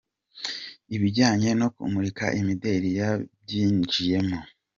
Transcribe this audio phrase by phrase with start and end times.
[0.95, 4.39] Ibijyanye no kumurika imideli yabyinjijemo.